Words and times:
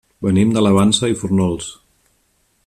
Venim 0.27 0.53
de 0.55 0.63
la 0.67 0.71
Vansa 0.77 1.11
i 1.15 1.19
Fórnols. 1.21 1.69